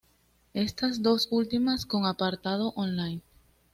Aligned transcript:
Estas 0.55 1.03
dos 1.03 1.27
últimas 1.29 1.85
con 1.85 2.07
apartado 2.07 2.69
online. 2.75 3.21